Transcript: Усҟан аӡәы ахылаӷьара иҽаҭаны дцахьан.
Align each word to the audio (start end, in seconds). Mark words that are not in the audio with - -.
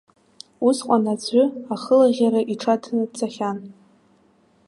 Усҟан 0.67 1.03
аӡәы 1.13 1.43
ахылаӷьара 1.73 2.41
иҽаҭаны 2.53 3.03
дцахьан. 3.09 3.57